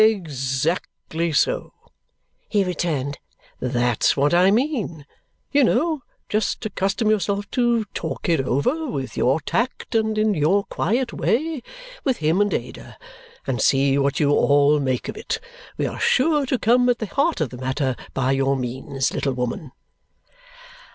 "Exactly 0.03 1.31
so," 1.31 1.73
he 2.49 2.63
returned. 2.63 3.19
"That's 3.59 4.17
what 4.17 4.33
I 4.33 4.49
mean! 4.49 5.05
You 5.51 5.63
know, 5.63 6.01
just 6.27 6.65
accustom 6.65 7.11
yourself 7.11 7.47
to 7.51 7.83
talk 7.93 8.27
it 8.27 8.41
over, 8.41 8.87
with 8.87 9.15
your 9.15 9.39
tact 9.41 9.93
and 9.93 10.17
in 10.17 10.33
your 10.33 10.63
quiet 10.63 11.13
way, 11.13 11.61
with 12.03 12.17
him 12.17 12.41
and 12.41 12.51
Ada, 12.51 12.97
and 13.45 13.61
see 13.61 13.95
what 13.99 14.19
you 14.19 14.31
all 14.31 14.79
make 14.79 15.07
of 15.07 15.15
it. 15.17 15.39
We 15.77 15.85
are 15.85 15.99
sure 15.99 16.47
to 16.47 16.57
come 16.57 16.89
at 16.89 16.97
the 16.97 17.05
heart 17.05 17.39
of 17.39 17.51
the 17.51 17.57
matter 17.57 17.95
by 18.15 18.31
your 18.31 18.55
means, 18.57 19.13
little 19.13 19.33
woman." 19.33 19.71